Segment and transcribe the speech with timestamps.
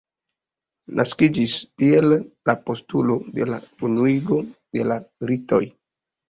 [0.99, 2.15] Naskiĝis tiel
[2.51, 4.41] la postulo de la unuigo
[4.79, 4.99] de la
[5.33, 5.63] ritoj.